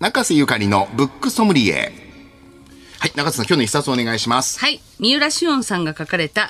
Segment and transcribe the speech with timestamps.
[0.00, 1.92] 中瀬ゆかりのブックソムリエ。
[3.00, 4.58] はい、中瀬さん、今日の一冊お願いします。
[4.58, 4.80] はい。
[4.98, 6.48] 三浦紫音さんが書かれた、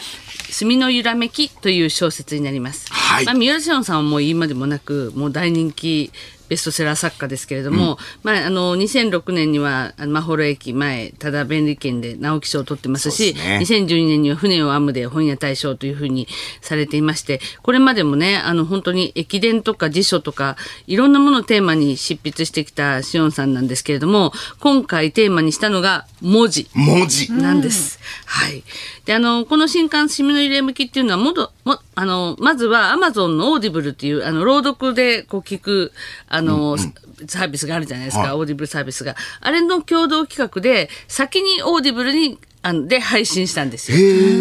[0.50, 2.86] 墨の揺らめきという小説になります。
[2.92, 6.12] はいまあ、三浦紫音さんはもう言いまでもなく、もう大人気
[6.50, 16.26] ベストセラー作家ですけれども、まあ、あの、2006年には、あのマホロ駅前、ただ便利券で直木賞を取ってますし、そうです2012年には船を編むで本屋大賞というふうに
[16.60, 20.56] されていまして、これまでもね、あの、本当に駅伝とか辞書とか、
[20.88, 26.68] いろんなものをテーマに執筆してきたしをんさんなんですけれども、今回テーマにしたのが文字。
[26.74, 27.32] 文字。
[27.32, 28.00] なんです。
[28.32, 28.62] はい。
[29.06, 35.90] で、あの、この新刊、墨のゆらめきっていうのは、もど、も、あの、まずは、アマゾンのオーディブルっていう、あの、朗読で、こう、聞く、
[36.28, 39.16] あの、サービスがあるじゃないですか、はいオーディブルサービスが。
[39.40, 43.98] あれの共同企画で、先にオーディブルに、あの、で配信したんですよ。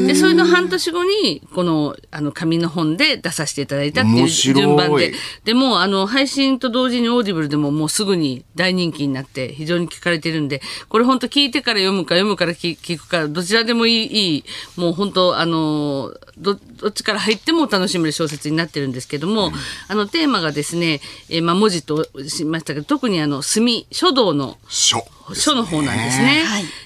[0.08, 5.14] で、それの半年後に、この、あの、紙の本で出させていただいたっていう順番で。
[5.46, 14.44] でも、あの、配信と同時にオーディブルでももうすぐに大人気になって、非常に聞かれてるんで、これ本当聞いてから読むか、読むから聞聞くか、どちらでもいい、いい
[14.76, 19.54] もう本当、あの、ど、どっちから入っても楽しめる小説になってるんですけども、
[19.88, 25.06] あの、テーマがですね、えーまあ、文字としましたけど、特にあの、墨、書道の書。
[25.34, 26.44] 書の方なんですね。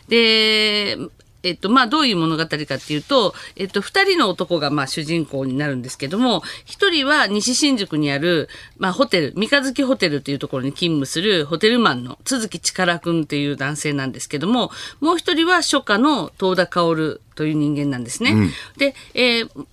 [0.10, 0.98] で、
[1.44, 18.50] えっと、まあ、どういう物語かっていうと、えっと、二人の男が、まあ、主人公になるんですけども、一人は西新宿にある、まあ、ホテル、三日月ホテルというところに勤務するホテルマンの都築力くんっていう男性なんですけども、もう一人は書家の遠田薫という人間なんですね。
[18.78, 19.68] で、えー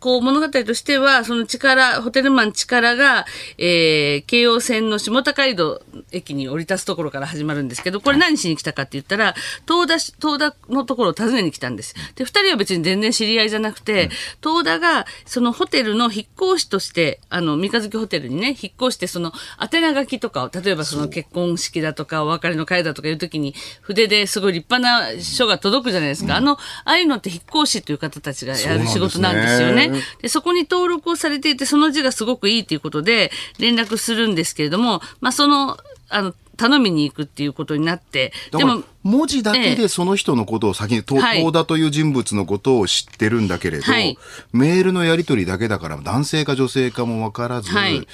[0.00, 3.26] こう物語としては、その力、ホテルマン力が、
[3.58, 9.34] えー、京王線の下高井戸駅に降り立つところから始まるんですけど、これ何しに来たかって言ったら、
[9.66, 11.94] 東田し、東田のところを訪ねに来たんです。
[12.14, 14.10] で、二人は別に全然知り合いじゃなくて、
[14.42, 26.36] 東田が、そのホテルの引っ越しとして、あの、三日月ホテルにね、引っ越して、その、宛名書きとかを、例えばその結婚式だとか、お別れの会だとかいう時に、筆ですごい立派な書が届くじゃないですか。
[26.36, 29.85] あの、ああいうのって引っ越しという方たちがやる仕事なんですよね。
[30.20, 39.76] でそこに登録をされていて、その字がすごくいいということで、連絡するんですけれども、まあ、その、あの、頼みに行くっていうことになって、だから文字だけええ。
[39.76, 41.38] でその人のことを先に、とはい。
[41.38, 44.18] 東田という人物のことを知ってるんだけれど、はい。
[44.52, 48.06] メールのやり取りだけだから男性か女性かも分からず、はい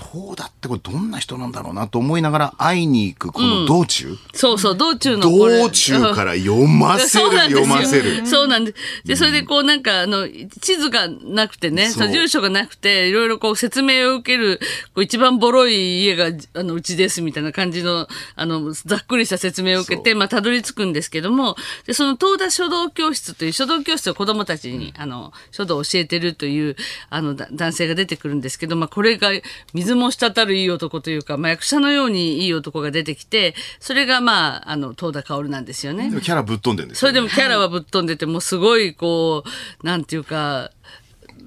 [0.00, 8.26] 東田ってこれどんな人なんだろうなと思いながら会いに行くこの道中、そうそう、道中の道中から読ませる読ませる。
[8.26, 9.06] そうなんです。
[9.06, 10.26] で、それでこうなんか、あの、
[10.60, 11.92] 地図がなくてね、そう。
[12.04, 14.58] その住所がなくて、いろいろこう説明を受ける、
[14.94, 21.56] こう一番ボロい家が、あの、うちですみたいな感じの、あの、ざっくりした説明を受けて、まあ、たどり着くんですけども、
[21.86, 26.76] で、その東田書道教室という書道教室を子供たちに、あの、書道を教えてるという、
[27.10, 29.30] あの、だ男性が出てくるんですけど、まあ、これが
[29.74, 36.10] 水も滴るいい男というか、まあ、役者のようにいい男が出てきて、それがまあ、あの、東田薫なんですよね。
[36.10, 37.00] でもキャラぶっ飛んでるんですね。
[37.06, 39.44] れでもキャラはぶっ飛んでて、もうすごいこ
[39.82, 40.70] う、なんていうか、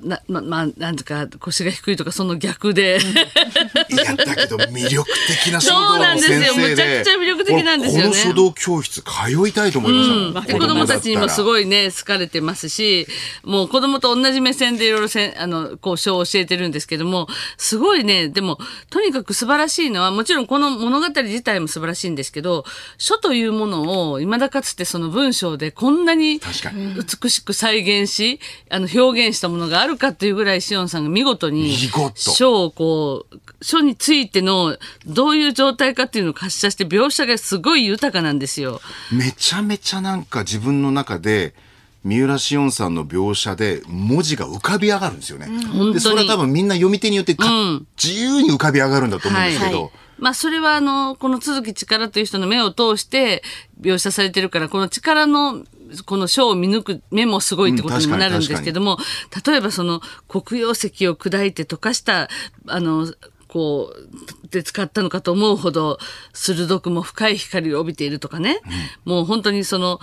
[0.04, 3.00] な、ま、まあ、なんとか腰が低いとかその逆で。
[3.90, 6.70] いや、だけど魅力的な書道そうなんのですよ先生で。
[6.70, 10.46] むちゃくちゃ魅力的なんですよね俺この書道教室通いたいと思いましたもん。
[10.46, 11.44] で子供たちにもすい。
[11.44, 13.08] ごいね、好かれてますし、
[13.44, 17.28] もう子供と同じ目線でいろいろせん、あの、こう、書を教えてるんですけども、
[17.58, 18.58] すごいね、でも、
[18.90, 22.66] とにかく素晴らしいのは、もちろんこの物語自体も素晴らしいんですけど、
[22.98, 28.40] 書というものを、未だかつてその文章でこんなに美しく再現し、
[28.70, 31.76] あの、表現したものがあるかっていうぐらい、しおんさんが見事に
[32.16, 38.82] 書をこう、書についての、どういう状態かっていうのを可視化して、描写がすごい豊かなんですよ。
[39.12, 41.54] めちゃめちゃなんか自分の中で、
[42.04, 45.48] 三浦紫音さんの描写で文字が浮かび上がるんですよね。
[45.72, 45.94] 当に。
[45.94, 47.46] で、それは多分みんな読み手によってか、
[48.02, 49.92] 自由に浮かび上がるんだと思うんですけど、はい。
[50.20, 53.42] まあ、それは、あの、この都築力という人の目を通して
[53.82, 55.64] 描写されてるから、この力の、
[56.06, 58.98] この書を見抜く目もすごいってことにもなるんですけども、
[59.46, 62.30] 例えばその黒曜石を砕いて溶かした、
[62.68, 63.14] あの、
[63.48, 66.00] こう、で使ったのかと思うほど
[66.34, 68.62] 鋭くも深い光を帯びているとかね、
[69.06, 70.00] もう本当にその、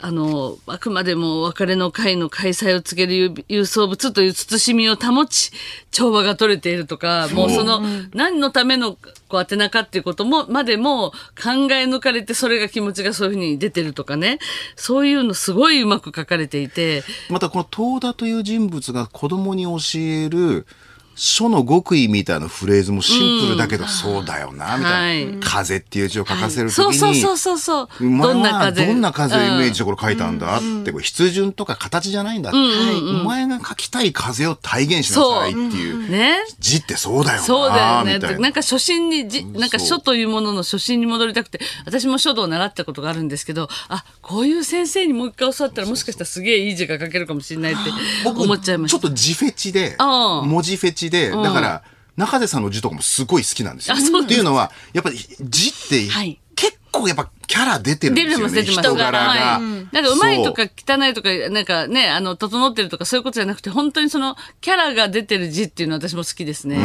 [0.00, 5.52] あの、あくまでも別れの会の開催を告げる郵送物という慎みを保ち、
[5.90, 7.82] 調和が取れているとか、もうその、
[8.12, 8.96] 何のための
[9.28, 11.10] こう宛名かっていうことも、までも
[11.40, 14.38] 考え抜かれて、それが気持ちがそういうふうに出てるとかね、
[14.76, 20.66] そういうのすごいうまく書かれていて、またこの東田という人物が子供に教える
[21.14, 25.32] 書の極意みたいなフレーズもシンプルだけど、そうだよな、みたいな。
[25.32, 25.40] はい。
[25.40, 36.10] 風っていう字を書かせるときに、そうそうそうそうどんなは風どんな風をイメージしてこれ書いたんだって、これ筆順とか形じゃないんだって、お前が書きたい風を体現しなさいっていう。
[36.10, 36.38] ね。
[36.58, 38.18] 字ってそうだよなそうだよね。
[38.18, 38.38] な。
[38.38, 47.82] なんか初心にじ、なんか書というものの初心に戻りたくて、私も書道を習ったことがあるんですけど、あ、こういう先生にもう一回教わったらもしかしたらすげえいい字が書けるかもしれないって
[48.24, 48.98] 僕思っちゃいました。
[48.98, 51.82] ちょっと字フェチで、文字フェチで、だから、
[52.16, 53.96] 中瀬さんの字とかもすごい好きなんですよ。
[53.96, 58.36] っていうのは、やっぱり字って、はい結構やっぱキャラ出てるんですよね。
[58.36, 58.88] 出てます、出てます。
[58.88, 59.28] 人柄が。
[59.28, 66.78] はいなんかうまいとか汚いとか、なんかね、あの、整ってるとかそういうことじゃなくて、本当にその、キャラが出てる字っていうのは私も好きですね。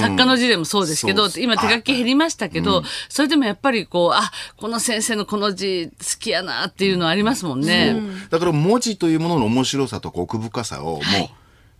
[0.00, 7.96] 作家の字でもそうですけど、今手書き減りましたけど、それでもやっぱりこう、あ、この先生のこの字好きやなっていうのはありますもんね。
[8.30, 11.02] だから文字というものの面白さと奥深さをもう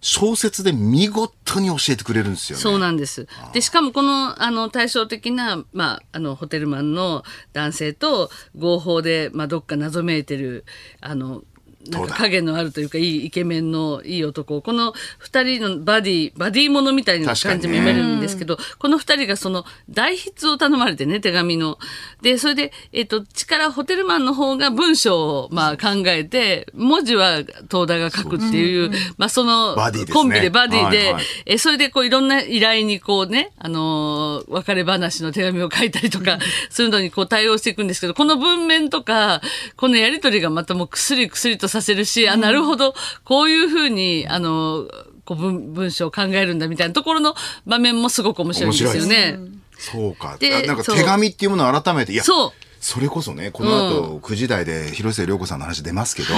[0.03, 2.63] 小説で見事に教えてくれるんですよね。
[2.63, 3.29] そうなんです。
[3.55, 7.23] で、しかもこの、あの、対照的な、まあ、あの、ホテルマンの
[7.53, 8.29] 男性と
[8.59, 10.65] 合法で、まあ、どっか謎めいてる、
[11.01, 11.45] あの、
[11.89, 14.61] なんか影のあるというか、いいイケメンのいい男。
[14.61, 21.79] この二人のバディ、バディものみたいな感じも読めるんですけど、この二人がその、代筆を頼まれてね、手紙の。
[22.21, 27.39] で、それで、えっ、と、力ホテルマンの方が文章を、まあ、考えて、文字は
[27.71, 29.77] 東田が書くっていう、まあ、その、
[30.13, 31.15] コンビでバディで、
[31.47, 36.39] えそれでこういろんな依頼にこうね、あのー別れ話の手紙を書いたりとか、
[36.71, 39.41] するのにこう対応していくんですけど、この文面とか、
[39.77, 49.39] このやりとりがまたもう薬薬とさせるし、あ、なるほど、こういうふうに、あのーこう文文章を考えるんだみたいなところの場面もすごく面白いんですよね。
[49.79, 50.37] そうか。
[50.67, 52.53] なんか手紙っていうものを改めて、いや、そう。
[52.81, 56.35] それこそね、この後、9時台で広末涼子さんの話出ますけど、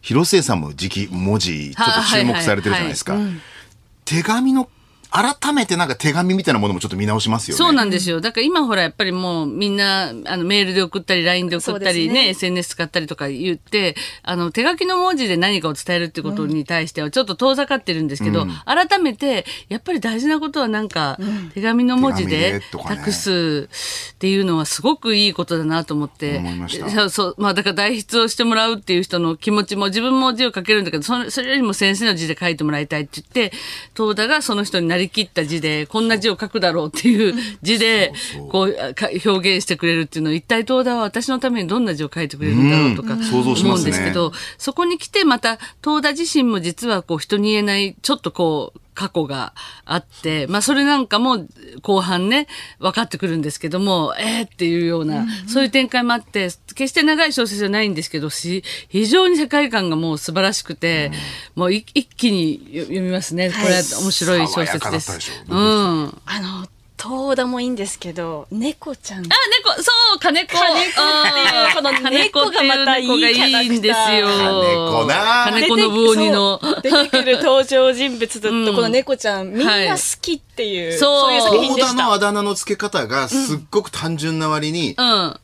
[0.00, 3.16] 広末さんも時期、文字、ちょっと注目されてるじゃないですか。
[4.04, 4.68] 手紙の、
[5.10, 7.58] 改めてなんか手紙みたいなものもちょっと見直しますよね。
[7.58, 8.20] そうなんですよ。
[8.20, 12.28] だから今ほらやっぱりもうみんなあのメールで送ったり LINE で送ったりねね。
[12.28, 21.18] SNS 使ったりとか言ってあの手書きの文字で何かを伝えるってことに対してはちょっと遠ざかってるんですけど、改めてやっぱり大事なことはなんか
[21.54, 23.68] 手紙の文字手で託す
[24.14, 26.38] っていうのはすごくいいことだなと思って。
[26.38, 26.88] 思いました。
[26.90, 27.34] そうそう。
[27.38, 33.56] まあだから代筆をしてもらうっていう人の気持ちも自分も字を書けるんだけどそれそれよりも先生の字で書いてもらいたいって言って
[33.96, 38.12] 東田がその人になりきった字でこんな字を書くだろうっていう字で
[38.50, 49.54] こうか表現してくれるっていうのを一体東田は私のためにどんな字を書いてくれるんだろうとか思うんですけど、そこに来てまた東田自身も実はこう人に言えないちょっとこう過去が
[49.86, 51.46] あって、まあそれなんかも
[51.80, 52.48] 後半ね、
[52.80, 61.12] 分かってくるんですけども、えー、っていうような、そういう展開もあって、決して長い小説じゃないんですけど、し非常に世界観がもう素晴らしくて、
[61.54, 63.48] もうい一気に読みますね。
[63.48, 65.32] これは面白い小説ですょ。
[65.48, 66.08] うん。
[66.08, 66.66] あ、あの
[67.02, 69.30] 東田もいいんですけど猫ちゃん猫、
[69.82, 70.52] そう、金子。
[70.52, 74.26] 金子っていうこの猫がまたいい金子っていう猫がいいんですよ。
[74.26, 76.60] 金子な金子信鬼の。
[76.82, 82.12] 出てくる登場人物とこの猫ちゃん、みんな好きっていう、そうそういう作品で大田のした。
[82.12, 85.40] あだ名の付け方がすっごく単純な割に、うん。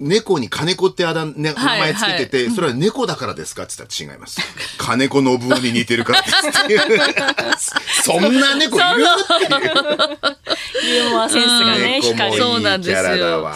[0.00, 4.40] 猫に金子ってあだ、ね、名前つけてて、それは猫だからですかって言ったら違います。
[4.78, 6.80] 金子信夫に似てるからですっていう。
[8.02, 9.04] そんな猫いる？
[9.04, 10.36] っていう。
[10.90, 12.42] ユーモアセンスがね、光る。
[12.42, 13.50] そうなんですよ。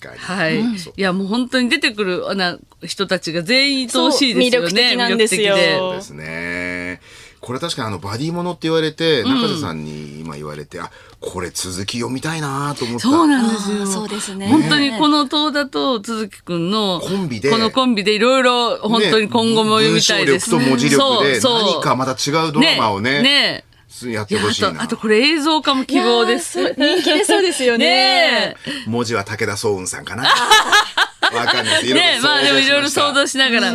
[0.00, 0.18] かに。
[0.18, 0.60] はい。
[0.60, 0.64] い
[0.96, 4.68] や、もう本当に出てくるあな人たちが全員愛おしいですよね。
[4.68, 7.00] 魅力的なんですよそうですね。
[7.40, 13.08] これ確かにあのバディものって言われて、中瀬さんに今言われて、あ、これ続き読みたいなと思った。
[13.08, 13.86] そうなんですよ。
[13.86, 14.48] そうですね。
[14.48, 20.50] 本当にこの東田と都築くんのコンビでこのコンビでいろいろ本当に今後も読みたいです。
[20.50, 23.64] 文章力と文字力でそうそう何かまた違うドラマをね、ね
[24.04, 24.72] やってほしいな。
[24.72, 26.74] と、あとこれ映像化も希望です。
[26.74, 27.84] 人気出そうですよね。
[27.86, 28.88] ねえ。
[28.88, 30.28] 文字は武田壮雲さんかな。
[31.34, 31.94] わかんないです。
[31.94, 33.72] ねまあでもいろいろ想像しながら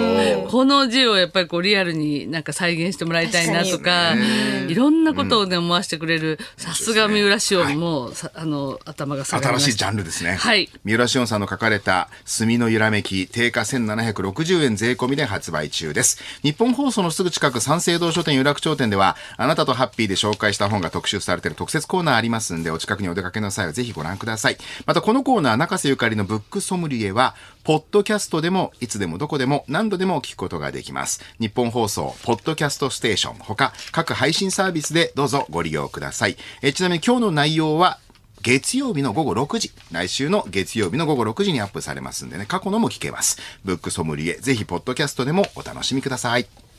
[0.50, 4.16] この字をやっぱりこうリアルになんか再現してもらいたいなとか、
[4.68, 9.64] いろんなことをね思わせてくれる、さすが三浦紫音も、さあの、頭が下がりまし。
[9.64, 10.36] 新しいジャンルですね。
[10.36, 16.22] はい三浦紫音さんの書かれた墨の揺らめき、定価1760円税込みで発売中です。
[16.42, 24.58] 日本放送のすぐ近く三省堂書店有楽町店では、あなたとハッピーで紹介した本が特集されている特設コーナーありますんで、お近くにお出かけの際はぜひご覧ください。
[24.86, 31.22] またこのコーナー、中瀬ゆかりのブックソムリエは、ポッドキャストでも、いつでもどこでも何度でも聞くことができます。
[31.40, 36.38] 日本放送、ポッドキャストステーション、ほか各配信サービスでどうぞご利用ください。
[36.62, 38.00] えちなみに今日の内容は、
[38.42, 43.38] 月曜日の午後6時、来週の月曜日の午後6時にアップされますんでね、過去のも聞けます。
[43.64, 46.73] ブックソムリエ、ぜひポッドキャストでもお楽しみください。